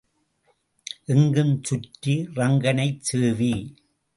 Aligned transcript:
எங்கும் 1.07 1.53
சுற்றி 1.63 2.15
ரங்கனைச் 2.35 3.03
சேவி. 3.03 3.53